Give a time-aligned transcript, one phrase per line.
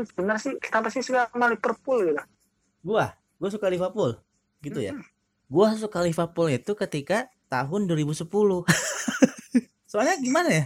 [0.00, 2.22] lu sebenarnya sih kenapa sih suka sama Liverpool gitu
[2.80, 4.16] Gua, gua suka Liverpool.
[4.64, 4.96] Gitu ya.
[5.52, 8.24] Gua suka Liverpool itu ketika tahun 2010.
[9.90, 10.64] Soalnya gimana ya?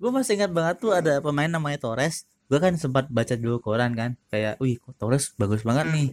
[0.00, 2.24] Gue masih ingat banget tuh ada pemain namanya Torres.
[2.48, 6.08] Gue kan sempat baca dulu koran kan, kayak, wih, kok Torres bagus banget nih.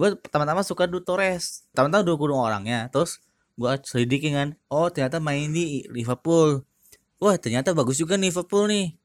[0.00, 1.68] Gue pertama-tama suka dulu Torres.
[1.72, 3.20] Pertama-tama dulu kudu orangnya, terus
[3.60, 6.64] gue selidiki kan, oh ternyata main di Liverpool.
[7.20, 8.96] Wah ternyata bagus juga nih Liverpool nih.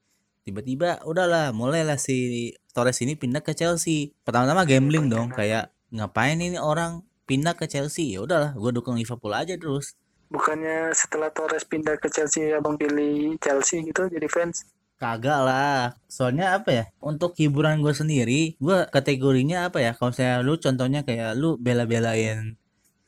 [0.47, 4.11] Tiba-tiba udahlah, mulailah si Torres ini pindah ke Chelsea.
[4.27, 8.11] Pertama-tama gambling dong, kayak ngapain ini orang pindah ke Chelsea?
[8.11, 9.95] Ya udahlah, gue dukung Liverpool aja terus.
[10.25, 14.65] bukannya setelah Torres pindah ke Chelsea abang pilih Chelsea gitu jadi fans
[14.95, 15.99] Kagak lah.
[16.07, 16.83] Soalnya apa ya?
[17.03, 19.91] Untuk hiburan gue sendiri, gue kategorinya apa ya?
[19.91, 22.55] Kalau saya lu contohnya kayak lu bela-belain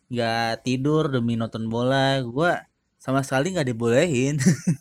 [0.07, 2.51] nggak tidur demi nonton bola, gue
[2.99, 4.35] sama sekali nggak dibolehin.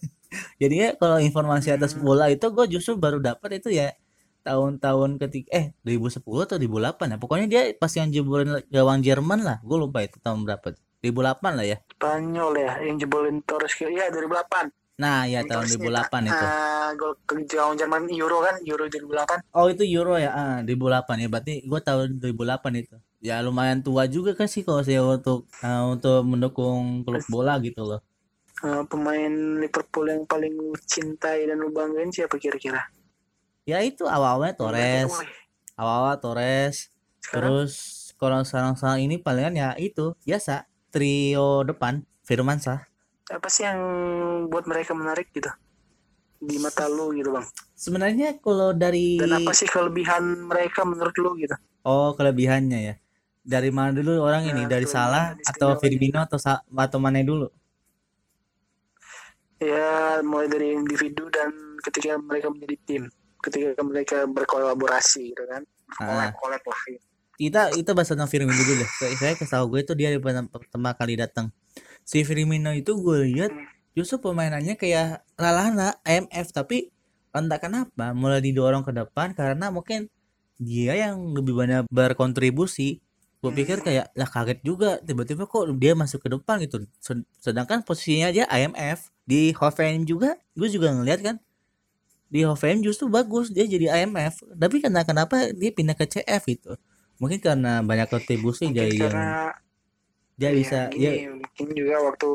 [0.61, 3.95] Jadinya kalau informasi atas bola itu gue justru baru dapat itu ya
[4.47, 7.16] tahun-tahun ketika eh 2010 atau 2008 ya.
[7.19, 9.58] Pokoknya dia pas yang jebolin gawang Jerman lah.
[9.66, 10.78] Gue lupa itu tahun berapa.
[11.02, 11.77] 2008 lah ya.
[11.98, 16.47] Spanyol ya yang jebolin Torres ya 2008 Nah, ya tahun Torres 2008 itu.
[16.48, 21.20] Ah, gol ke gawang Jerman Euro kan Euro 2008 Oh itu Euro ya, ah 2008
[21.20, 21.28] ya.
[21.28, 22.97] Berarti gue tahun 2008 itu.
[23.20, 27.84] Ya lumayan tua juga kan sih kalau saya untuk ah, untuk mendukung klub bola gitu
[27.84, 28.00] loh.
[28.64, 32.89] Eh, pemain Liverpool yang paling lu cintai dan lu banggain siapa kira-kira
[33.67, 35.27] Ya itu awal-awalnya Torres, Wih,
[35.74, 36.86] awal-awal Torres.
[37.18, 37.73] sekarang Terus
[38.14, 42.86] kalau sekarang-sekarang ini palingan ya itu biasa trio depan Firmansyah.
[43.27, 43.83] apa sih yang
[44.46, 45.51] buat mereka menarik gitu
[46.39, 47.42] di mata lu gitu bang
[47.74, 52.95] Sebenarnya kalau dari dan apa sih kelebihan mereka menurut lu gitu oh kelebihannya ya.
[53.42, 54.62] Dari mana dulu orang ini?
[54.67, 55.74] Ya, Dari Salah atau.
[55.74, 57.51] Firmino atau Sa- atau Mane dulu?
[59.58, 61.51] ya mulai dari individu dan
[61.83, 63.02] ketika mereka menjadi tim
[63.41, 65.63] ketika mereka berkolaborasi gitu kan
[65.97, 66.33] Ah.
[66.33, 67.05] kolab kolab lah gitu.
[67.36, 68.91] kita kita bahas tentang Firmino dulu deh.
[69.13, 71.52] Saya, tahu gue itu dia di pertama, kali datang.
[72.01, 73.52] Si Firmino itu gue lihat
[73.92, 76.89] justru permainannya kayak Lalana IMF tapi
[77.30, 80.08] entah kenapa mulai didorong ke depan karena mungkin
[80.57, 83.05] dia yang lebih banyak berkontribusi.
[83.45, 86.89] Gue pikir kayak lah kaget juga tiba-tiba kok dia masuk ke depan gitu.
[86.98, 91.36] Sed- Sedangkan posisinya dia IMF di Hoffenheim juga gue juga ngeliat kan
[92.27, 96.73] di Hoffenheim justru bagus dia jadi IMF tapi karena kenapa dia pindah ke CF gitu?
[97.17, 99.55] Mungkin karena banyak kontribusi mungkin yang karena
[100.36, 102.31] dia ya, bisa dia mungkin juga waktu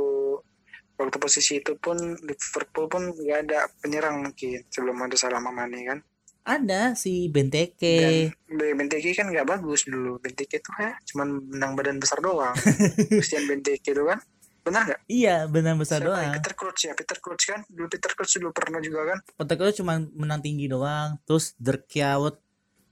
[0.98, 6.00] waktu posisi itu pun Liverpool pun nggak ada penyerang mungkin sebelum ada Salah Mane kan?
[6.42, 10.18] Ada si Benteke dan Benteke kan nggak bagus dulu.
[10.18, 12.54] Benteke tuh ya cuman menang badan besar doang.
[13.14, 14.18] Christian Benteke itu kan
[14.62, 15.00] benar nggak?
[15.10, 16.16] Iya benar besar Siapa ya?
[16.16, 16.34] doang.
[16.38, 16.94] Peter Crouch ya?
[16.94, 17.62] Peter Crouch kan?
[17.68, 19.20] Dulu Peter Crouch dulu pernah juga kan?
[19.38, 22.36] Penteknya cuma menang tinggi doang terus Dirk Kuyt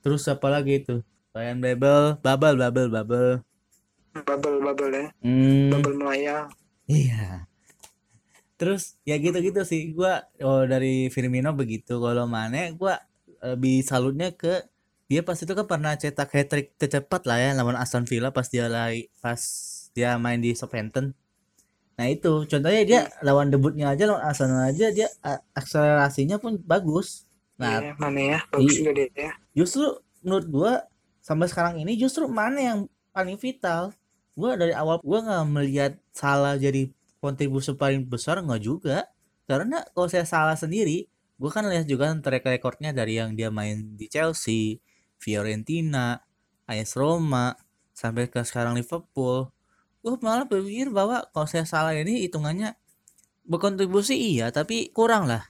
[0.02, 1.06] terus apa lagi itu?
[1.34, 3.30] Ryan Babel Babel Babel Babel.
[4.20, 5.06] Bubble bubble ya.
[5.22, 6.50] Hmm, bubble melayang
[6.90, 7.46] iya.
[8.58, 9.94] Terus ya gitu-gitu sih.
[9.94, 12.02] Gua oh dari Firmino begitu.
[12.02, 13.00] Kalau Mane gua
[13.40, 14.68] lebih salutnya ke
[15.10, 18.46] dia pas itu kan pernah cetak hat trick tercepat lah ya lawan Aston Villa pas
[18.46, 19.42] dia lari pas
[19.98, 21.18] dia main di Southampton
[22.00, 22.48] nah itu.
[22.48, 25.12] Contohnya dia lawan debutnya aja lawan Arsenal aja dia
[25.52, 27.28] akselerasinya pun bagus.
[27.60, 28.40] Nah Iya, mana ya.
[28.48, 29.32] bagus juga dia ya.
[29.52, 29.84] justru
[30.24, 30.72] menurut gua
[31.20, 32.80] sampai sekarang ini justru mana yang
[33.12, 33.92] paling vital.
[34.40, 36.88] Gua dari awal gua nggak melihat salah jadi
[37.20, 39.04] kontribusi paling besar nggak juga.
[39.44, 44.00] Karena kalau saya salah sendiri gua kan lihat juga track recordnya dari yang dia main
[44.00, 44.80] di Chelsea
[45.20, 46.24] Fiorentina
[46.64, 47.60] AS Roma
[47.92, 49.52] sampai ke sekarang Liverpool
[50.00, 52.76] gua malah berpikir bahwa kalau saya salah ini hitungannya
[53.44, 55.46] berkontribusi iya tapi kurang lah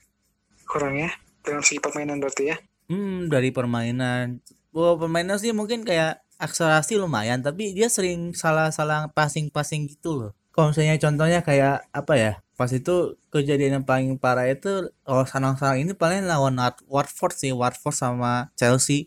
[0.64, 1.10] kurang ya
[1.42, 4.42] dalam segi permainan berarti ya Hmm, dari permainan.
[4.74, 10.30] Bahwa permainan sih mungkin kayak akselerasi lumayan, tapi dia sering salah-salah passing-passing gitu loh.
[10.50, 12.32] Kalau misalnya contohnya kayak apa ya?
[12.58, 17.54] Pas itu kejadian yang paling parah itu oh sanang-sanang ini paling lawan Wat- Watford sih,
[17.54, 19.06] Watford sama Chelsea.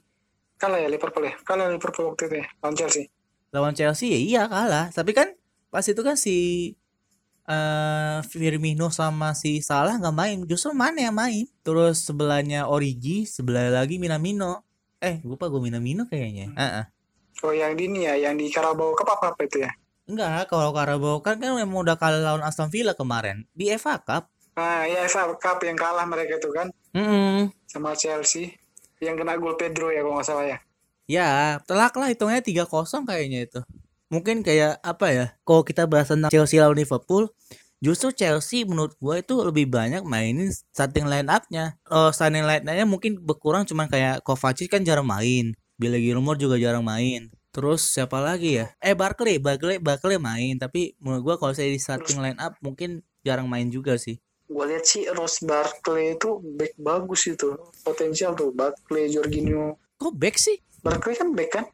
[0.56, 3.12] kalah ya Liverpool ya kalah Liverpool waktu itu ya lawan Chelsea
[3.54, 5.30] Lawan Chelsea ya iya kalah, tapi kan
[5.70, 6.74] pas itu kan si
[7.44, 11.46] eh Firmino sama si Salah nggak main, justru mana yang main.
[11.62, 14.64] Terus sebelahnya Origi, sebelah lagi Minamino.
[14.98, 16.50] Eh, lupa gue Minamino kayaknya.
[16.56, 16.86] Heeh.
[17.44, 19.72] oh yang di ini ya yang di Carabao Cup apa apa itu ya
[20.08, 24.30] Enggak, kalau Carabao kan kan memang udah kalah lawan Aston Villa kemarin di FA Cup.
[24.54, 28.54] ah ya FA Cup yang kalah mereka itu kan Mm sama Chelsea
[29.02, 30.58] yang kena gol Pedro ya kalau nggak salah ya
[31.04, 33.60] Ya, telak lah hitungnya 3-0 kayaknya itu.
[34.08, 35.26] Mungkin kayak apa ya?
[35.44, 37.28] Kalau kita bahas tentang Chelsea lawan Liverpool,
[37.84, 41.76] justru Chelsea menurut gua itu lebih banyak mainin starting line up-nya.
[41.92, 45.52] Oh, starting line up-nya mungkin berkurang cuman kayak Kovacic kan jarang main.
[45.76, 47.34] Billy Gilmore juga jarang main.
[47.52, 48.72] Terus siapa lagi ya?
[48.80, 50.56] Eh Barkley, Barkley, Barkley main.
[50.62, 54.22] Tapi menurut gua kalau saya di starting line up mungkin jarang main juga sih.
[54.44, 57.58] Gue lihat sih Ross Barkley itu back bagus itu.
[57.82, 59.82] Potensial tuh Barkley, Jorginho.
[59.98, 60.62] Kok back sih?
[60.84, 61.66] Barkley kan back kan?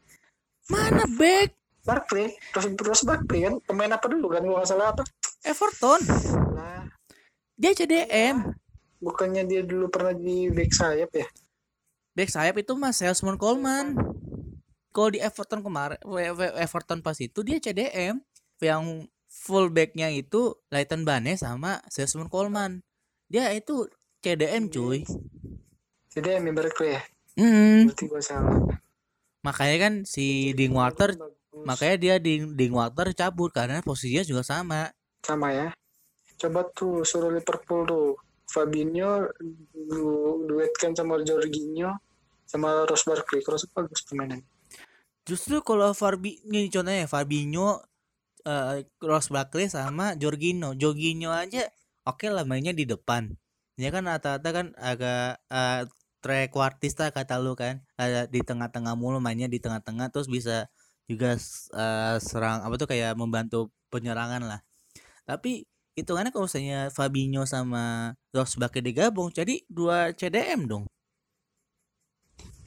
[0.70, 1.58] Mana back?
[1.82, 5.02] Barkley, terus terus Barkley kan pemain apa dulu kan gua nggak salah apa?
[5.42, 6.02] Everton.
[6.54, 6.86] Nah,
[7.60, 8.56] Dia CDM.
[9.00, 11.28] bukannya dia dulu pernah di back sayap ya?
[12.14, 13.98] Back sayap itu mas Salesman Coleman.
[14.94, 15.98] Kalau di Everton kemarin,
[16.60, 18.22] Everton pas itu dia CDM.
[18.60, 22.84] Yang full backnya itu Leighton Bane sama Salesman Coleman.
[23.32, 23.88] Dia itu
[24.22, 25.08] CDM cuy.
[26.12, 27.02] Jadi ya Barkley ya?
[27.40, 27.88] Hmm.
[27.88, 28.79] Berarti gua salah.
[29.44, 31.16] Makanya kan si Dingwater,
[31.64, 34.92] makanya dia Ding Dingwater cabut karena posisinya juga sama.
[35.24, 35.68] sama ya.
[36.40, 38.16] Coba tuh suruh Liverpool tuh
[38.50, 39.28] Fabinho
[39.76, 40.04] du
[40.48, 42.00] duetkan sama Jorginho
[42.50, 43.46] sama Ross Barkley.
[43.46, 44.42] Cross bagus permainan.
[45.28, 47.86] Justru kalau Farbi ini contohnya Fabinho,
[48.48, 50.74] eh, Ross Barkley sama Jorginho.
[50.74, 51.70] Jorginho aja
[52.10, 53.30] oke lah mainnya di depan.
[53.80, 55.84] Ya kan rata-rata kan agak eh,
[56.24, 57.84] trequartista kata lu kan.
[58.00, 60.68] Ada di tengah-tengah mulu mainnya di tengah-tengah terus bisa
[61.10, 61.36] juga
[61.76, 64.60] eh, serang apa tuh kayak membantu penyerangan lah.
[65.26, 65.66] Tapi
[65.98, 70.86] hitungannya kalau misalnya Fabinho sama Barkley digabung jadi dua CDM dong.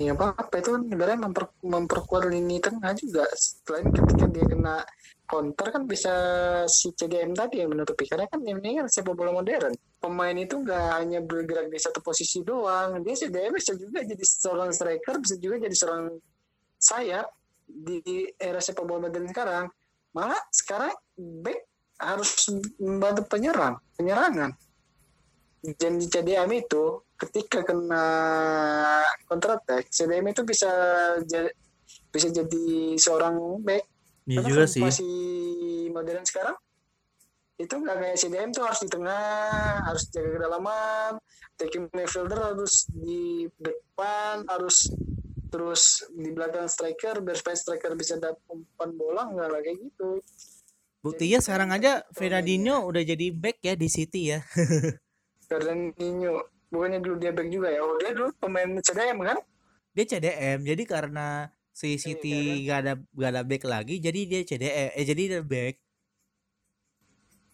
[0.08, 3.24] Ya apa apa itu kan sebenarnya memper, memperkuat lini tengah juga.
[3.38, 4.76] Selain ketika dia kena
[5.28, 6.12] counter kan bisa
[6.68, 9.72] si CDM tadi yang menutupi karena kan ini kan sepak bola modern.
[10.02, 13.00] Pemain itu nggak hanya bergerak di satu posisi doang.
[13.00, 16.04] Dia CDM bisa juga jadi seorang striker, bisa juga jadi seorang
[16.76, 17.26] sayap
[17.64, 18.02] di
[18.36, 19.66] era sepak bola modern sekarang.
[20.12, 21.60] Malah sekarang back
[22.02, 22.50] harus
[22.82, 24.50] membantu penyerang, penyerangan.
[25.62, 28.06] Dan di CDM itu ketika kena
[29.30, 30.70] attack, CDM itu bisa
[31.22, 31.54] jadi
[32.10, 33.86] bisa jadi seorang back.
[34.26, 34.82] Iya juga sih.
[34.82, 35.10] formasi
[35.90, 36.54] modern sekarang
[37.62, 41.12] itu nggak kayak CDM tuh harus di tengah, harus jaga kedalaman,
[41.54, 44.90] taking midfielder harus di depan, harus
[45.52, 50.10] terus di belakang striker biar striker bisa dapat umpan bola nggak lah kayak gitu.
[51.02, 54.40] Buktinya sekarang aja Fernandinho udah jadi back ya di City ya.
[55.52, 56.34] Fernandinho
[56.72, 57.80] bukannya dulu dia back juga ya?
[57.84, 59.38] Oh dia dulu pemain CDM kan?
[59.92, 60.58] Dia CDM.
[60.64, 64.88] Jadi karena si City gak ada gak ada back lagi jadi dia CDM.
[64.96, 65.74] Eh jadi dia back.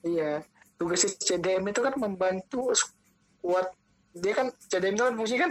[0.06, 0.32] Iya.
[0.78, 2.70] Tugas si CDM itu kan membantu
[3.42, 3.74] kuat
[4.14, 5.50] dia kan CDM itu kan fungsi kan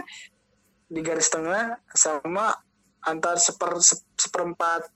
[0.88, 2.56] di garis tengah sama
[3.04, 4.88] antar seper se- seperempat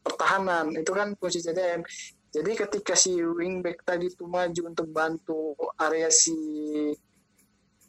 [0.00, 1.84] pertahanan itu kan fungsi CDM.
[2.28, 6.36] Jadi ketika si wingback tadi itu maju untuk bantu area si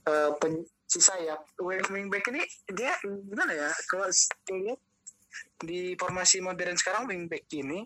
[0.07, 3.69] eh, pen- si sayap, wing wingback ini dia gimana ya?
[3.85, 4.09] Kalau
[4.57, 4.79] lihat
[5.61, 7.85] di formasi modern sekarang wingback ini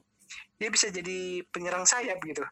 [0.55, 2.45] dia bisa jadi penyerang sayap gitu.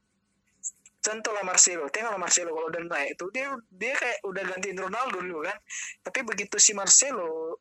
[1.02, 4.78] Contoh lah Marcelo, tengok lah Marcelo kalau udah naik itu dia dia kayak udah gantiin
[4.78, 5.58] Ronaldo dulu kan.
[6.06, 7.58] Tapi begitu si Marcelo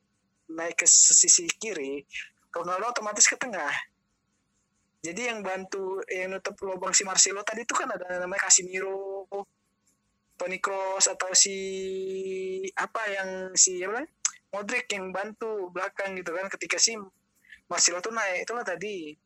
[0.51, 2.05] naik ke sisi kiri,
[2.53, 3.71] Ronaldo otomatis ke tengah.
[5.01, 9.25] Jadi yang bantu yang nutup lubang si Marcelo tadi itu kan ada namanya Casemiro,
[10.37, 11.57] Toni Kroos atau si
[12.77, 14.05] apa yang si apa?
[14.53, 16.93] Modric yang bantu belakang gitu kan ketika si
[17.65, 18.45] Marcelo tuh naik.
[18.45, 19.17] Itulah tadi.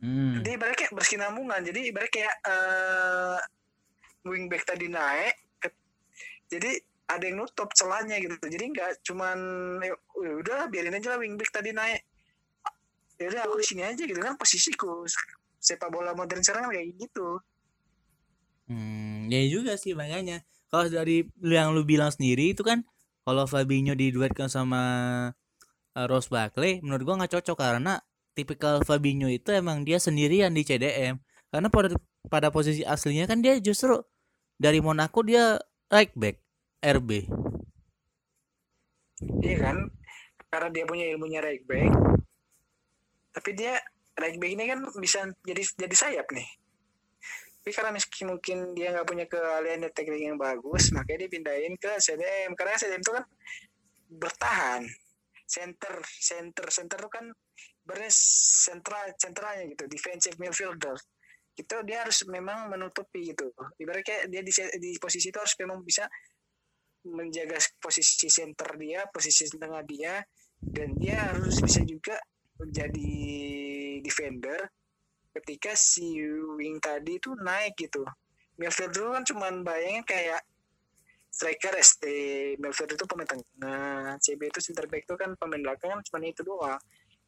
[0.00, 0.40] Hmm.
[0.40, 1.60] jadi ibaratnya kayak bersinambungan.
[1.66, 3.38] Jadi ibaratnya kayak eh
[4.22, 5.76] wingback tadi naik ke-
[6.46, 6.78] jadi
[7.10, 8.38] ada yang nutup celahnya gitu.
[8.38, 9.38] Jadi nggak cuman
[9.82, 12.06] ya udah biarin aja lah wingback tadi naik
[13.20, 15.04] ya udah aku di sini aja gitu kan posisiku
[15.60, 17.38] sepak bola modern sekarang kayak gitu
[18.70, 20.46] Hmm, ya juga sih makanya.
[20.70, 22.86] Kalau dari yang lu bilang sendiri itu kan
[23.26, 24.80] kalau Fabinho diduetkan sama
[25.98, 27.98] uh, Ross Barkley menurut gua nggak cocok karena
[28.38, 31.18] tipikal Fabinho itu emang dia sendirian di CDM.
[31.50, 31.98] Karena pada
[32.30, 33.98] pada posisi aslinya kan dia justru
[34.54, 35.58] dari Monaco dia
[35.90, 36.38] right back
[36.78, 37.26] RB.
[39.44, 39.76] iya kan
[40.48, 41.92] karena dia punya ilmunya right back
[43.30, 43.78] tapi dia
[44.18, 46.48] right back kan bisa jadi jadi sayap nih.
[47.60, 51.92] Tapi karena meski mungkin dia nggak punya keahlian teknik yang bagus makanya dia pindahin ke
[52.00, 53.24] CDM karena CDM itu kan
[54.10, 54.82] bertahan.
[55.50, 57.26] Center center center itu kan
[57.82, 58.10] berarti
[58.70, 60.96] sentral centralnya gitu defensive midfielder.
[61.58, 63.52] Itu dia harus memang menutupi gitu.
[63.76, 66.08] Ibaratnya kayak dia di, di posisi itu harus memang bisa
[67.04, 70.20] menjaga posisi center dia, posisi tengah dia,
[70.60, 72.16] dan dia harus bisa juga
[72.60, 73.12] menjadi
[74.04, 74.68] defender
[75.40, 76.20] ketika si
[76.58, 78.04] wing tadi itu naik gitu.
[78.60, 80.42] midfield dulu kan cuman bayangin kayak
[81.30, 82.04] striker ST
[82.60, 86.42] midfield itu pemain tengah CB itu center back itu kan pemain belakang kan cuma itu
[86.44, 86.76] doang.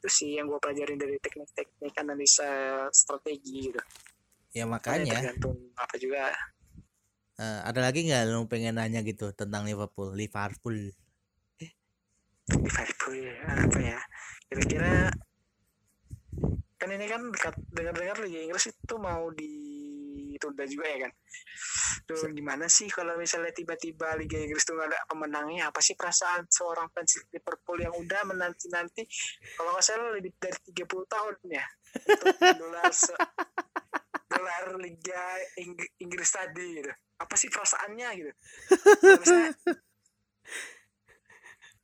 [0.03, 2.51] Itu sih yang gue pelajarin dari teknik-teknik analisa
[2.91, 3.81] strategi gitu.
[4.53, 5.17] Ya Makanya.
[5.17, 6.29] tergantung apa juga.
[7.33, 10.93] Eh, ada lagi nggak lu pengen nanya gitu tentang Liverpool Liverpool
[12.51, 13.99] Liverpool ya, apa ya?
[14.51, 15.07] Kira-kira
[16.75, 21.11] kan ini kan dekat dengar-dengar Liga Inggris itu mau ditunda juga ya kan?
[22.03, 25.71] Tuh gimana sih kalau misalnya tiba-tiba Liga Inggris tuh nggak ada pemenangnya?
[25.71, 29.07] Apa sih perasaan seorang fans Liverpool yang udah menanti-nanti?
[29.55, 31.63] Kalau nggak salah lebih dari 30 tahun ya
[31.95, 32.27] untuk
[32.67, 32.91] dolar
[34.27, 35.23] dolar Liga
[35.63, 36.91] Ing- Inggris tadi gitu.
[37.23, 38.31] Apa sih perasaannya gitu?
[38.99, 39.51] Kalau misalnya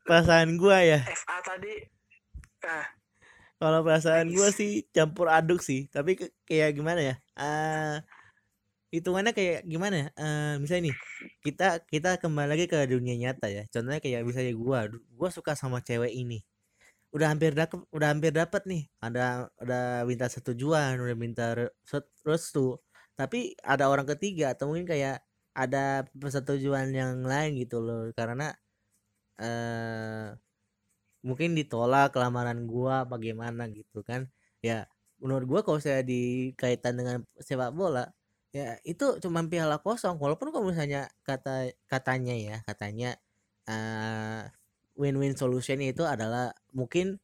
[0.09, 0.99] perasaan gua ya.
[1.05, 1.73] FA tadi.
[2.65, 2.99] Ah
[3.59, 6.15] kalau perasaan gua sih campur aduk sih tapi
[6.47, 7.15] kayak gimana ya?
[7.35, 7.95] Eh
[8.95, 10.07] hitungannya kayak gimana ya?
[10.15, 10.95] Eh misalnya nih
[11.43, 13.67] kita kita kembali lagi ke dunia nyata ya.
[13.67, 16.39] Contohnya kayak misalnya gua gua suka sama cewek ini.
[17.11, 18.87] Udah hampir dapet udah hampir dapat nih.
[19.03, 21.45] Ada udah minta setujuan udah minta
[22.23, 22.79] restu.
[23.19, 25.19] Tapi ada orang ketiga atau mungkin kayak
[25.51, 28.07] ada persetujuan yang lain gitu loh.
[28.15, 28.55] Karena
[29.41, 30.27] eh
[31.27, 34.27] mungkin ditolak lamaran gua bagaimana gitu kan.
[34.63, 34.87] Ya
[35.23, 38.07] menurut gua kalau saya dikaitan dengan sepak bola
[38.55, 40.15] ya itu cuma piala kosong.
[40.21, 43.09] Walaupun kalau misalnya kata katanya ya katanya
[43.69, 44.41] eh
[44.99, 47.19] win-win solution itu adalah mungkin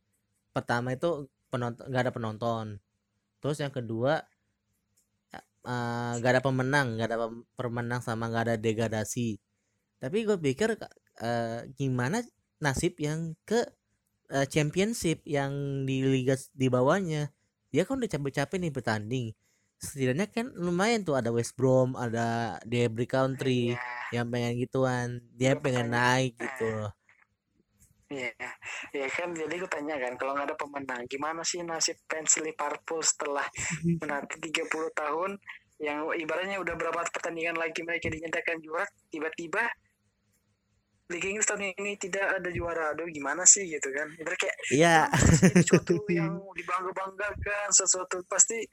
[0.56, 2.66] pertama itu penonton nggak ada penonton.
[3.42, 4.24] Terus yang kedua
[5.68, 9.30] eh, nggak ada pemenang nggak ada pem- pemenang sama nggak ada degradasi.
[10.02, 10.70] Tapi gue pikir
[11.22, 12.24] eh, gimana
[12.60, 13.64] nasib yang ke
[14.32, 17.32] eh, championship yang di liga di bawahnya.
[17.70, 19.26] Dia kan udah capek-capek nih bertanding.
[19.76, 25.20] Setidaknya kan lumayan tuh ada West Brom ada Debris Country ya yang pengen gituan.
[25.36, 26.72] Dia Gua pengen naik gitu.
[26.72, 26.94] Loh
[28.06, 28.30] Iya,
[28.94, 29.34] ya kan?
[29.34, 33.46] Jadi gue tanya kan kalau nggak ada pemenang gimana sih nasib fans Liverpool setelah
[34.02, 35.32] menanti 30 tahun?
[35.82, 39.68] Yang ibaratnya udah berapa pertandingan lagi mereka dinyatakan juara tiba-tiba
[41.06, 42.98] Liga Inggris tahun ini tidak ada juara.
[42.98, 44.10] Aduh gimana sih gitu kan.
[44.18, 45.06] Ibarat kayak iya.
[45.14, 48.66] Ini sesuatu yang dibangga-banggakan sesuatu pasti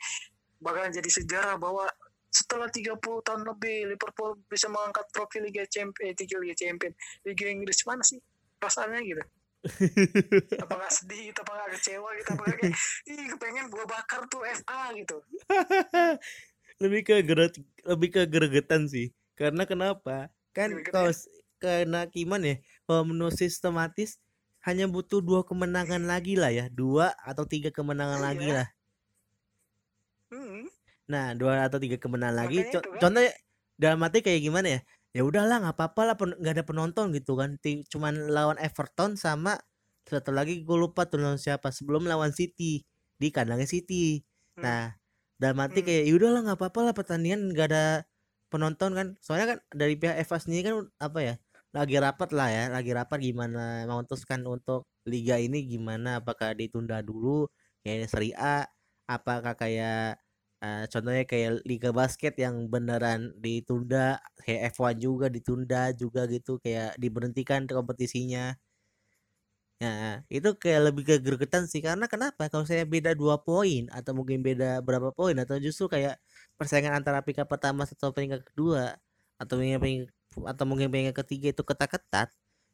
[0.63, 1.85] bakalan jadi sejarah bahwa
[2.33, 6.97] setelah 30 tahun lebih Liverpool bisa mengangkat trofi Liga Champions eh, tiga Liga Champions
[7.29, 8.17] Liga Inggris mana sih
[8.57, 9.23] perasaannya gitu?
[10.65, 12.75] Apa nggak sedih gitu apa nggak kecewa gitu apa nggak kayak
[13.15, 15.17] ih kepengen gua bakar tuh FA gitu.
[16.83, 17.55] Lebih ke geret
[17.87, 19.15] lebih ke gregetan sih.
[19.39, 20.35] Karena kenapa?
[20.51, 21.15] Kan kalau
[21.69, 22.03] ya?
[22.11, 24.19] gimana ya kalau menurut sistematis
[24.63, 28.57] hanya butuh dua kemenangan lagi lah ya dua atau tiga kemenangan lagi Iya.
[28.63, 28.69] lah
[30.31, 30.63] hmm,
[31.11, 33.01] nah dua atau tiga kemenangan lagi Makanya Co- itu kan.
[33.03, 33.33] contohnya
[33.79, 34.81] dalam arti kayak gimana ya
[35.13, 39.59] ya udahlah nggak apa-apa lah nggak ada penonton gitu kan Ti- cuman lawan Everton sama
[40.09, 42.83] satu lagi gue lupa tuh lawan siapa sebelum lawan City
[43.19, 44.69] di kandangnya City Hmm.
[44.69, 44.83] nah
[45.41, 45.89] dalam arti Hmm.
[45.89, 47.85] kayak yaudah lah nggak apa-apa lah pertandingan nggak ada
[48.53, 51.35] penonton kan soalnya kan dari pihak Eva sendiri kan apa ya
[51.73, 57.49] lagi rapat lah ya lagi rapat gimana memutuskan untuk liga ini gimana apakah ditunda dulu
[57.81, 58.69] kayak Serie A
[59.09, 60.21] apakah kayak
[60.63, 67.01] eh, contohnya kayak liga basket yang beneran ditunda kayak F1 juga ditunda juga gitu kayak
[67.01, 68.53] diberhentikan kompetisinya
[69.83, 72.47] Nah, itu kayak lebih ke gregetan sih karena kenapa?
[72.53, 76.23] Kalau saya beda dua poin atau mungkin beda berapa poin atau justru kayak
[76.55, 78.95] persaingan antara peringkat pertama atau peringkat kedua
[79.43, 80.15] atau peringkat-
[80.49, 82.29] atau mungkin peringkat ketiga itu ketat-ketat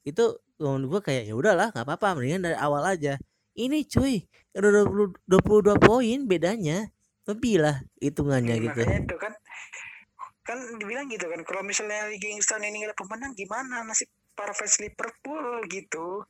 [0.06, 0.24] itu
[0.58, 3.18] menurut gua kayak ya udahlah nggak apa-apa mendingan dari awal aja.
[3.58, 4.22] Ini cuy
[4.54, 6.86] udah 20 22 poin bedanya
[7.26, 8.80] lebih lah hitungannya Hmm, gitu.
[8.86, 9.32] itu kan
[10.46, 14.54] kan dibilang gitu kan kalau misalnya Liga Inggris tahun ini nggak pemenang gimana nasib para
[14.56, 16.24] fans Liverpool gitu?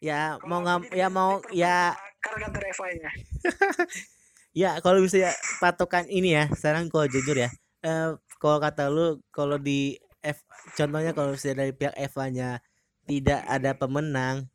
[0.00, 1.78] Ya Kalau mau nggak ya mau Liverpool, ya.
[1.96, 3.10] bakar kantor FA-nya
[4.50, 5.30] Ya, kalau misalnya
[5.62, 7.54] patokan ini ya, sekarang kalau jujur ya,
[7.86, 10.44] eh kalau kata lu, kalau di F,
[10.76, 12.60] contohnya kalau misalnya dari pihak FA-nya
[13.08, 14.46] tidak ada pemenang,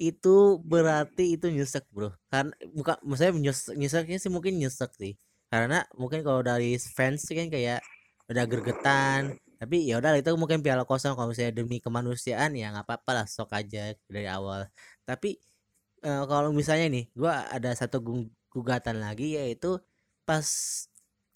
[0.00, 2.14] itu berarti itu nyesek bro.
[2.32, 5.12] Karena bukan, maksudnya nyesek, nyeseknya sih mungkin nyesek sih.
[5.52, 7.82] Karena mungkin kalau dari fans kan kayak
[8.30, 12.86] udah gregetan, tapi ya udah itu mungkin piala kosong kalau misalnya demi kemanusiaan ya nggak
[12.88, 14.70] apa-apa lah sok aja dari awal.
[15.04, 15.36] Tapi
[16.06, 18.00] eh, kalau misalnya nih, gua ada satu
[18.50, 19.78] gugatan lagi yaitu
[20.24, 20.46] pas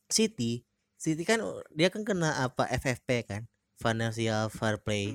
[0.09, 0.65] City,
[1.01, 3.43] City kan uh, dia kan kena apa FFP kan,
[3.79, 5.15] financial fair play.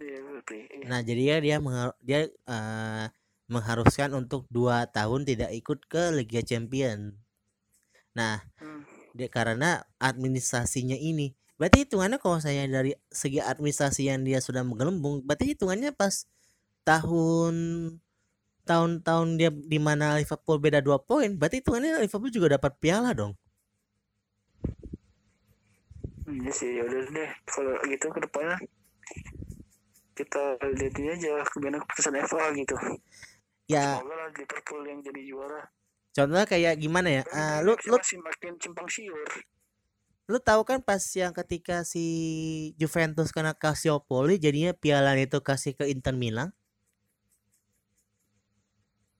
[0.00, 0.86] Iya, iya.
[0.90, 3.06] Nah jadi ya dia mengha- dia eh,
[3.48, 7.16] mengharuskan untuk dua tahun tidak ikut ke Liga Champion.
[8.16, 8.82] Nah Hmm.
[9.16, 15.24] dia karena administrasinya ini berarti hitungannya kalau saya dari segi administrasi yang dia sudah menggelembung
[15.24, 16.28] berarti hitungannya pas
[16.84, 17.54] tahun
[18.66, 23.32] tahun-tahun dia di mana Liverpool beda dua poin berarti hitungannya Liverpool juga dapat piala dong
[26.26, 27.30] Iya sih, yaudah deh.
[27.46, 28.58] Kalau gitu ke depannya
[30.16, 32.72] kita lihat aja ke mana keputusan FA gitu.
[33.68, 35.62] ya Semoga lah Liverpool yang jadi juara.
[36.16, 39.28] contohnya kayak gimana ya Ah, lu lu masih makin simpang siur.
[40.26, 42.02] lu tahu kan pas yang ketika si
[42.80, 46.48] Juventus kena Calciopoli jadinya piala itu kasih ke Inter Milan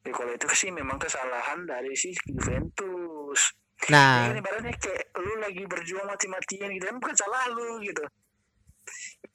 [0.02, 3.52] Ya kalau itu sih memang kesalahan dari si Juventus.
[3.92, 8.04] Nah Ya, kan ibaratnya kayak lu lagi berjuang mati-matian gitu kan bukan salah lu gitu.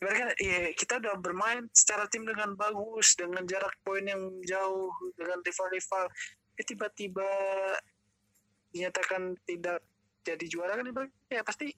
[0.01, 5.39] Ibaratnya ya, kita udah bermain secara tim dengan bagus dengan jarak poin yang jauh dengan
[5.45, 6.09] rival-rival.
[6.51, 7.29] Tapi tiba-tiba
[8.71, 9.83] dinyatakan tidak
[10.21, 10.85] jadi juara kan
[11.29, 11.69] ya pasti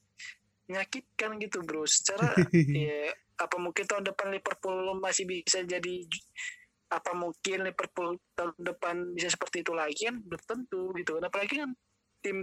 [0.68, 1.84] menyakitkan gitu bro.
[1.84, 2.32] Secara
[2.88, 6.06] ya apa mungkin tahun depan Liverpool masih bisa jadi
[6.94, 11.54] apa mungkin Liverpool tahun depan bisa seperti itu lagi kan belum tentu gitu kan apalagi
[11.58, 11.70] kan
[12.24, 12.40] tim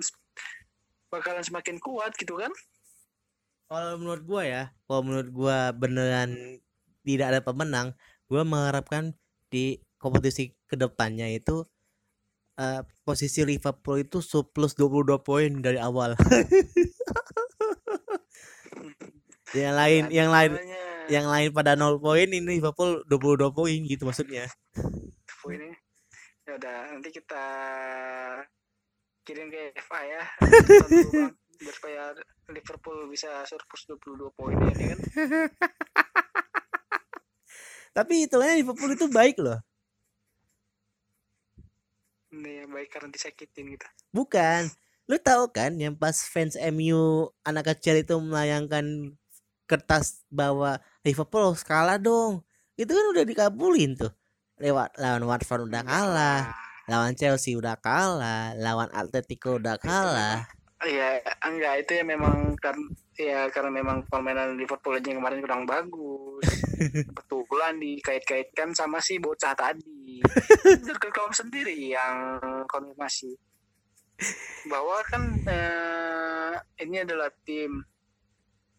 [1.10, 2.54] bakalan semakin kuat gitu kan
[3.72, 6.60] Kalau menurut gua ya, kalau menurut gua beneran
[7.08, 7.96] tidak ada pemenang,
[8.28, 9.16] gua mengharapkan
[9.48, 11.64] di kompetisi ke depannya itu
[12.60, 16.20] eh, posisi Liverpool itu surplus 22 poin dari awal.
[19.56, 20.52] yang lain, yang lain,
[21.08, 24.52] yang lain pada 0 poin ini Liverpool 22 poin gitu maksudnya.
[25.48, 25.72] Ini
[26.48, 27.46] ya udah nanti kita
[29.22, 30.24] kirim ke FA ya
[31.62, 32.02] biar supaya
[32.50, 35.00] Liverpool bisa surplus 22 poin ya kan
[37.92, 39.60] Tapi hitungannya Liverpool itu baik loh.
[42.32, 44.72] ini ya baik karena disakitin gitu Bukan.
[45.12, 49.12] Lu tahu kan yang pas fans MU anak kecil itu melayangkan
[49.68, 52.48] kertas bahwa Liverpool kalah dong.
[52.80, 54.16] Itu kan udah dikabulin tuh.
[54.56, 56.56] Lewat lawan Watford udah kalah,
[56.92, 60.44] lawan Chelsea udah kalah, lawan Atletico udah kalah.
[60.84, 62.76] Iya, enggak itu ya memang kan
[63.16, 66.44] ya karena memang permainan Liverpool aja kemarin kurang bagus.
[67.08, 70.20] Kebetulan dikait-kaitkan sama si bocah tadi.
[71.02, 73.40] Ke kaum sendiri yang konfirmasi
[74.70, 76.54] bahwa kan eh,
[76.86, 77.82] ini adalah tim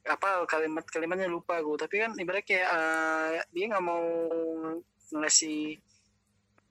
[0.02, 4.06] apa kalimat kalimatnya lupa gue tapi kan ibaratnya kayak eh, dia nggak mau
[5.18, 5.78] ngasih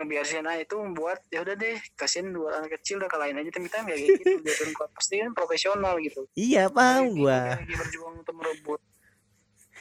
[0.02, 3.70] ngebiarin aja itu membuat ya udah deh kasihin dua anak kecil udah kalahin aja tim
[3.70, 4.42] kita nggak kayak gitu.
[4.42, 4.90] Dia kan kuat.
[4.98, 6.22] Pasti kan profesional gitu.
[6.34, 7.62] Iya, paham gua.
[7.62, 8.82] lagi berjuang untuk merebut.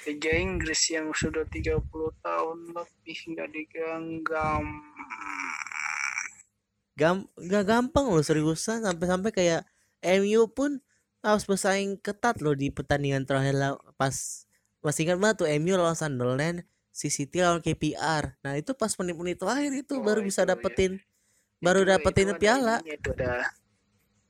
[0.04, 1.85] Liga Inggris yang sudah 30
[2.24, 4.64] tahun lebih nggak digenggam.
[7.00, 8.85] Gam gak gampang loh seriusan.
[8.85, 9.64] Sampai-sampai kayak
[10.20, 10.85] MU pun
[11.20, 14.44] harus bersaing ketat loh di pertandingan terakhir pas
[14.80, 16.64] masih ingat banget tuh MU lawan Sunderland,
[17.08, 18.36] City lawan KPR.
[18.44, 20.52] Nah, itu pas menit-menit terakhir itu Oh, baru bisa itu, ya.
[20.52, 20.92] dapetin
[21.56, 22.76] baru Itu- dapetin itu ada piala.
[22.80, 23.32] ininya, itu ada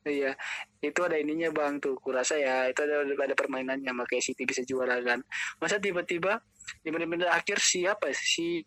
[0.00, 0.33] iya
[0.80, 4.96] itu ada ininya bang tuh kurasa ya itu ada ada permainannya makanya City bisa juara
[5.04, 5.20] kan
[5.61, 6.40] masa tiba-tiba
[6.80, 8.64] di menit-menit akhir siapa si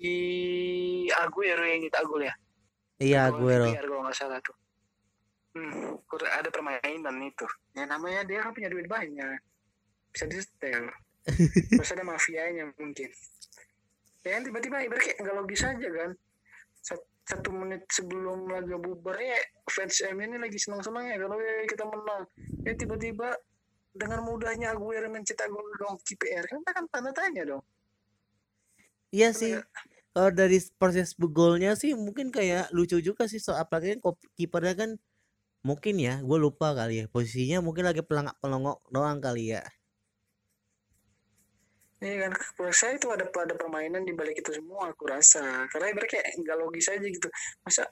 [1.09, 2.33] Aguero yang kita Agul ya
[3.01, 3.65] Iya, Aguero.
[3.65, 4.53] Kalau nggak salah tuh
[5.57, 6.05] hmm,
[6.37, 9.41] ada permainan itu ya namanya dia kan punya duit banyak
[10.13, 10.85] bisa di setel
[11.73, 13.09] terus ada mafianya mungkin
[14.23, 16.11] ya kan tiba-tiba ibarat kayak nggak logis aja kan.
[16.79, 19.39] Sat- satu menit sebelum laga bubar ya
[19.71, 22.23] fans M ini lagi senang-senang ya kalau ya kita menang.
[22.67, 23.31] Ya tiba-tiba
[23.93, 27.63] dengan mudahnya Aguero mencetak gol gol KPR kan kan tanda tanya dong.
[29.09, 29.55] Iya sih.
[29.55, 29.69] agak-
[30.13, 34.89] Kalau dari proses golnya sih mungkin kayak lucu juga sih so apalagi kan kipernya kan
[35.65, 39.65] mungkin ya gue lupa kali ya posisinya mungkin lagi pelangak pelongok doang kali ya
[42.03, 45.63] Iya kan, menurut saya itu ada ada permainan di balik itu semua aku rasa.
[45.71, 47.31] Karena ibarat kayak nggak logis aja gitu.
[47.63, 47.87] Masa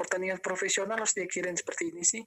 [0.00, 2.24] pertandingan profesional harus diakhirin seperti ini sih?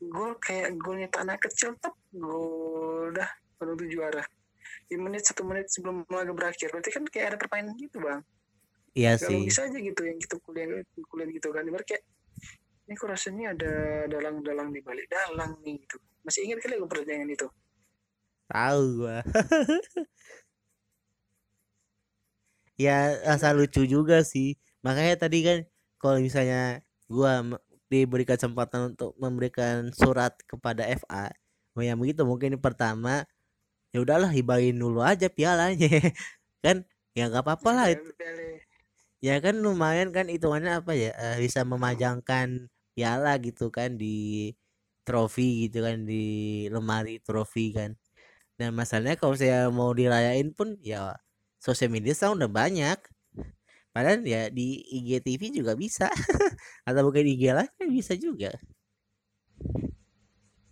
[0.00, 3.28] Gol kayak golnya tanah kecil tep gol udah
[3.60, 4.24] menuju juara.
[4.88, 6.72] Di menit satu menit sebelum laga berakhir.
[6.72, 8.24] Berarti kan kayak ada permainan gitu bang.
[8.96, 10.80] iya Gak sih logis aja gitu yang kita kuliah
[11.12, 11.60] kuliah gitu kan.
[11.60, 12.04] Ibarat kayak
[12.88, 13.72] ini kok rasanya ada
[14.08, 16.00] dalang-dalang di balik dalang nih gitu.
[16.24, 17.48] Masih ingat kali gue pertandingan itu?
[18.50, 19.16] Tahu gua.
[22.76, 24.56] Ya rasa lucu juga sih.
[24.84, 25.58] Makanya tadi kan
[26.00, 31.30] kalau misalnya gua m- diberi kesempatan untuk memberikan surat kepada FA
[31.76, 33.22] oh ya begitu mungkin pertama
[33.94, 35.88] ya udahlah hibahin dulu aja pialanya.
[36.64, 36.84] Kan
[37.16, 38.04] ya nggak apa-apa lah itu.
[38.12, 38.30] Udah,
[39.24, 44.52] ya kan lumayan kan hitungannya apa ya eh, bisa memajangkan piala gitu kan di
[45.06, 46.24] trofi gitu kan di
[46.74, 47.90] lemari trofi kan
[48.60, 51.16] dan masalahnya kalau saya mau dirayain pun ya
[51.60, 52.98] sosial media sekarang udah banyak
[53.94, 56.08] padahal ya di IGTV juga bisa
[56.88, 58.52] atau mungkin IG live kan bisa juga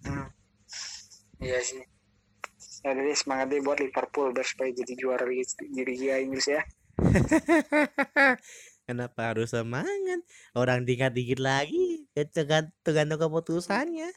[0.04, 0.28] Hmm.
[1.40, 1.80] Iya sih.
[2.84, 6.60] Ya jadi semangat deh buat Liverpool biar supaya jadi juara Liga, di Liga Inggris ya.
[8.88, 10.20] kenapa harus semangat
[10.52, 14.12] orang dikit-dikit lagi ya tergan- tergantung keputusannya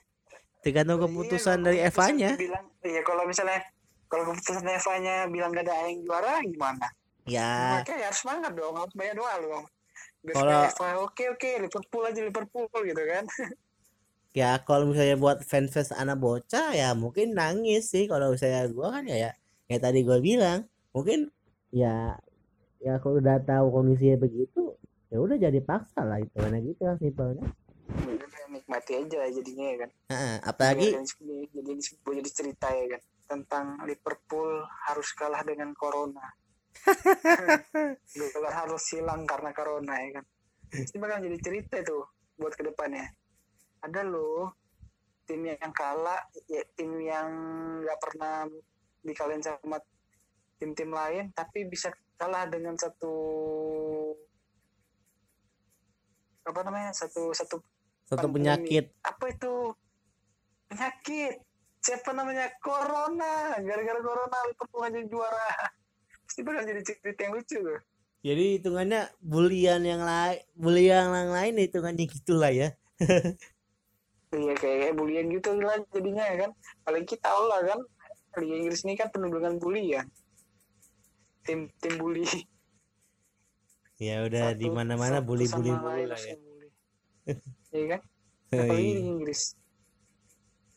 [0.62, 3.60] tergantung keputusan dari Iya, kalau Eva-nya keputusan Bilang, iya kalau misalnya
[4.08, 6.88] kalau keputusan Eva-nya bilang gak ada yang juara gimana?
[7.28, 9.64] ya Makanya harus semangat dong, harus banyak doa loh.
[10.28, 13.24] Kalau- oke oke Liverpool aja Liverpool gitu kan.
[14.36, 19.10] ya kalau misalnya buat fans-fans anak bocah ya mungkin nangis sih kalau misalnya gua kan
[19.10, 19.32] ya ya
[19.66, 21.34] kayak tadi gua bilang mungkin
[21.74, 22.14] ya
[22.78, 24.78] ya kalau udah tahu kondisinya begitu
[25.10, 27.46] ya udah jadi paksa lah itu karena gitu kan simpelnya
[28.58, 29.92] Nikmati aja jadinya ya kan.
[30.12, 36.26] Heeh, apalagi jadi jadi sebuah jadi cerita ya kan tentang Liverpool harus kalah dengan corona.
[38.34, 40.26] Gelar harus hilang karena corona ya kan.
[40.74, 42.04] Ini bakal jadi cerita tuh
[42.40, 43.08] buat ke depannya.
[43.84, 44.56] Ada loh
[45.28, 47.28] tim yang kalah, ya, tim yang
[47.84, 48.48] nggak pernah
[49.04, 49.78] dikalahin sama
[50.58, 53.14] tim-tim lain, tapi bisa kalah dengan satu
[56.48, 57.60] apa namanya satu satu
[58.08, 58.36] satu pandemi.
[58.40, 58.86] penyakit.
[59.04, 59.54] Apa itu?
[60.72, 61.36] Penyakit.
[61.84, 62.48] Siapa namanya?
[62.64, 63.60] Corona.
[63.60, 65.52] Gara-gara corona Liverpool aja juara.
[66.28, 67.80] Pasti bakal jadi cerita yang lucu tuh.
[68.26, 72.72] Jadi hitungannya bulian yang lain bulian yang lain hitungannya gitulah ya.
[74.28, 76.52] Iya kayak, bulian gitu lah jadinya ya kan.
[76.84, 77.80] Paling kita tahu lah kan
[78.44, 80.04] Liga Inggris ini kan penuh dengan bully ya.
[81.48, 82.28] Tim tim bully.
[84.04, 86.36] Ya udah di mana-mana satu bully-bully sama mulu lain lah ya.
[86.36, 86.68] bully.
[87.72, 88.02] iya kan?
[88.48, 89.04] Apalagi di Hei.
[89.04, 89.42] Inggris.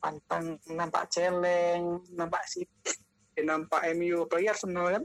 [0.00, 2.64] Pantang nampak celeng nampak sih
[3.36, 5.04] eh, nampak MU apalagi Arsenal kan?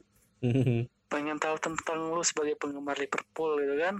[1.12, 3.96] Pengen tahu tentang lu sebagai penggemar Liverpool gitu kan?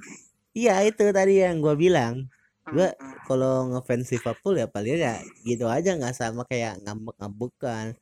[0.56, 2.32] Iya itu tadi yang gua bilang.
[2.66, 7.94] Gua- Hmm, kalau ngefans Liverpool ya paling ya gitu aja nggak sama kayak ngambek-ngambekan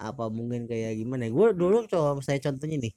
[0.00, 1.28] apa mungkin kayak gimana.
[1.28, 2.92] Gue dulu coba saya contohnya nih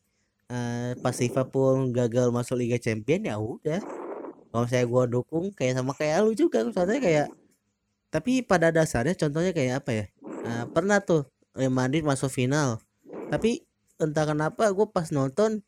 [0.49, 3.79] eh, pas Liverpool gagal masuk Liga Champion ya udah
[4.53, 7.27] kalau saya gua dukung kayak sama kayak lu juga contohnya kayak
[8.13, 10.05] tapi pada dasarnya contohnya kayak apa ya?
[10.21, 11.25] Eh, pernah tuh
[11.57, 12.77] Real Madrid masuk final.
[13.33, 13.65] Tapi
[13.97, 15.65] entah kenapa gue pas nonton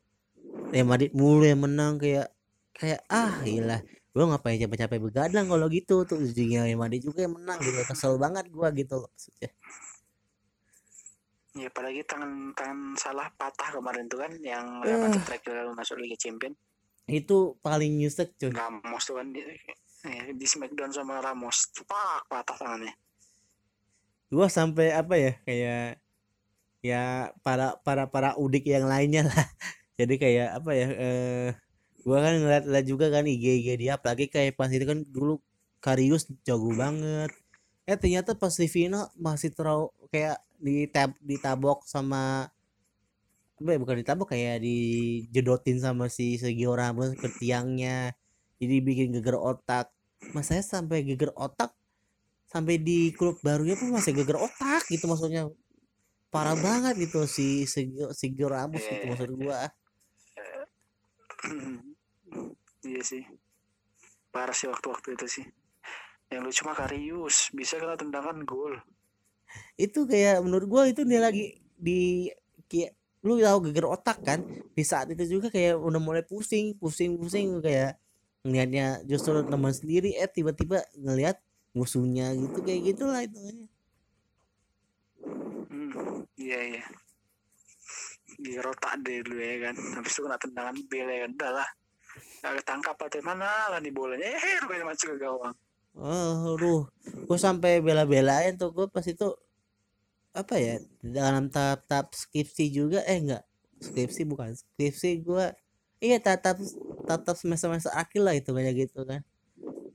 [0.70, 2.30] Real Madrid mulu yang menang kayak
[2.78, 3.82] kayak ah ilah
[4.14, 6.06] gue ngapain capek-capek begadang kalau gitu.
[6.06, 7.82] Tuh ujungnya Real Madrid juga yang menang gitu.
[7.82, 9.50] Kesel banget gua gitu loh maksudnya.
[11.58, 14.94] Ya apalagi tangan tangan salah patah kemarin tuh kan yang Eh.
[14.94, 16.54] Real Madrid terakhir lalu masuk Liga Champion
[17.06, 18.50] itu paling nyesek cuy.
[18.50, 19.42] Ramos tuh kan di,
[20.02, 21.70] ya, di Smackdown sama Ramos.
[21.86, 22.94] Pak patah tangannya.
[24.34, 26.02] Gua sampai apa ya kayak
[26.82, 29.46] ya para para para udik yang lainnya lah.
[30.02, 31.50] Jadi kayak apa ya eh
[32.02, 34.02] gua kan ngeliat-liat juga kan IG IG dia.
[34.02, 35.38] Apalagi kayak pas itu kan dulu
[35.78, 37.30] Karius jago banget.
[37.86, 42.50] Eh ternyata pas di final masih terlalu kayak ditab ditabok sama
[43.60, 48.12] bukan ditabok kayak dijedotin sama si Sergio Ramos ke tiangnya.
[48.60, 49.92] Jadi bikin geger otak.
[50.36, 51.72] Mas saya sampai geger otak
[52.50, 55.48] sampai di klub barunya pun masih geger otak gitu maksudnya.
[56.32, 59.10] Parah banget gitu si Sergio, Sergio Ramos gitu Iya.
[59.12, 59.60] maksud gua.
[62.86, 63.26] Iya sih.
[64.30, 65.46] Parah sih waktu-waktu itu sih.
[66.30, 68.78] Yang lucu mah Karius bisa kena tendangan gol.
[69.74, 72.30] Itu kayak menurut gua itu dia lagi di
[72.70, 72.94] kayak
[73.26, 74.40] lu tahu geger otak kan
[74.78, 77.98] di saat itu juga kayak udah mulai pusing pusing pusing kayak
[78.46, 81.42] ngelihatnya justru teman sendiri eh tiba-tiba ngelihat
[81.74, 83.42] musuhnya gitu kayak gitulah itu
[85.76, 86.84] Hmm, iya iya.
[88.40, 89.76] Di rotak deh dulu ya kan.
[89.76, 91.32] Habis itu kena tendangan bel ya kan.
[91.36, 91.70] Udah lah.
[92.40, 94.24] Gak ketangkap atau mana lah di bolanya.
[94.24, 95.56] Eh, rupanya masuk ke gawang.
[95.96, 99.32] Oh, aduh, gue sampai bela-belain tuh gue pas itu
[100.36, 103.44] apa ya dalam tahap-tahap skripsi juga eh enggak
[103.80, 105.46] skripsi bukan skripsi gue
[106.04, 106.60] iya tahap
[107.06, 109.22] tahap semester semester akhir lah itu kayak gitu kan.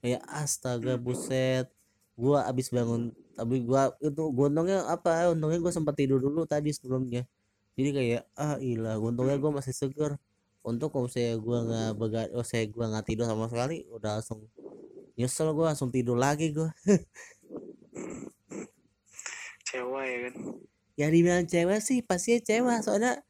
[0.00, 1.68] Kayak astaga buset.
[2.16, 6.70] Gue abis bangun tapi gue itu gua untungnya apa untungnya gue sempat tidur dulu tadi
[6.72, 7.24] sebelumnya.
[7.78, 10.16] Jadi kayak ah ilah untungnya gue masih seger.
[10.60, 14.44] Untuk kalau saya gue nggak begat oh saya gue nggak tidur sama sekali udah langsung
[15.16, 16.68] nyesel gue langsung tidur lagi gue
[19.70, 20.34] Cewek ya kan.
[21.00, 22.82] ya dibilang cewek sih pasti cewek.
[22.84, 23.22] Soalnya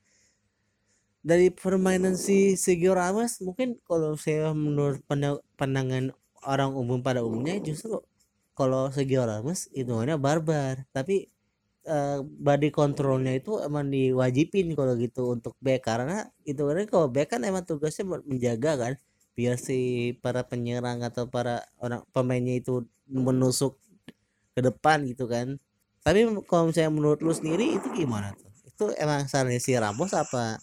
[1.20, 6.16] dari permainan si Sergio Ramos mungkin kalau saya menurut pandang- pandangan
[6.48, 8.00] orang umum pada umumnya justru
[8.56, 10.88] kalau Sergio Ramos hitungannya barbar.
[10.96, 11.28] Tapi
[11.84, 15.84] eh, body controlnya itu emang diwajibin kalau gitu untuk back.
[15.84, 18.94] Karena itu kan kalau back kan emang tugasnya menjaga kan
[19.38, 23.78] biar si para penyerang atau para orang pemainnya itu menusuk
[24.52, 25.56] ke depan gitu kan
[26.00, 28.48] tapi kalau misalnya menurut lu sendiri itu gimana tuh?
[28.64, 30.56] Itu emang salahnya si Ramos apa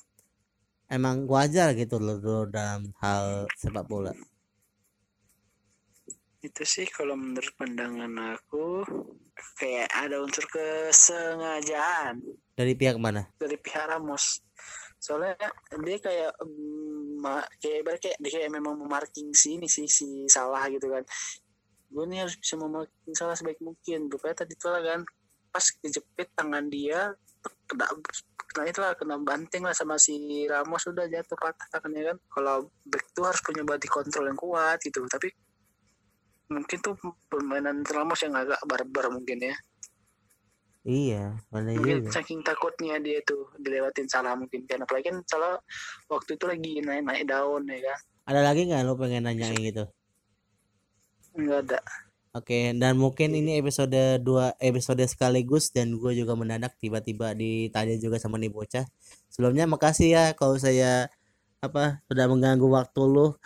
[0.90, 4.14] emang wajar gitu loh dalam hal sepak bola?
[6.42, 8.86] Itu sih kalau menurut pandangan aku
[9.58, 12.22] kayak ada unsur kesengajaan.
[12.58, 13.30] Dari pihak mana?
[13.38, 14.42] Dari pihak Ramos.
[14.98, 15.38] Soalnya
[15.86, 16.34] dia kayak
[17.22, 21.06] ma- kayak ibarat kayak dia kayak memang memarking si ini sih si salah gitu kan.
[21.94, 24.10] Gue nih harus bisa memarking salah sebaik mungkin.
[24.10, 25.02] Rupanya tadi tuh lah kan
[25.58, 27.18] pas kejepit tangan dia
[27.66, 27.90] kena
[28.46, 32.70] kena itu lah kena banting lah sama si Ramos udah jatuh patah tangannya kan kalau
[32.86, 35.02] back tuh harus punya body control yang kuat gitu.
[35.10, 35.34] Tapi
[36.54, 36.94] mungkin tuh
[37.26, 39.58] permainan Ramos yang agak barbar mungkin ya.
[40.86, 42.22] Iya mana mungkin juga.
[42.22, 44.86] saking takutnya dia tuh dilewatin salah mungkin kan.
[44.86, 45.58] Apalagi kan salah
[46.06, 48.00] waktu itu lagi naik naik daun ya kan.
[48.30, 49.90] Ada lagi nggak lo pengen nanyain gitu?
[51.34, 51.82] Nggak ada
[52.38, 58.22] Oke, dan mungkin ini episode 2 episode sekaligus dan gue juga mendadak tiba-tiba ditanya juga
[58.22, 58.86] sama nih bocah.
[59.34, 61.10] Sebelumnya makasih ya kalau saya
[61.66, 63.34] apa sudah mengganggu waktu lu.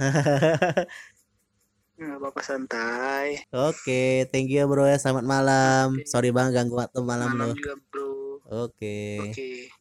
[2.01, 4.99] nggak apa-apa santai Oke, thank you bro ya.
[4.99, 5.95] Selamat malam.
[5.95, 6.11] Oke.
[6.11, 7.55] Sorry bang ganggu waktu malam malam lo.
[7.55, 8.11] juga bro
[8.51, 9.31] Oke.
[9.31, 9.71] oke